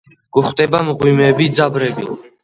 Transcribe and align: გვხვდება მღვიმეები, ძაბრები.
გვხვდება 0.35 0.79
მღვიმეები, 0.87 1.47
ძაბრები. 1.59 2.07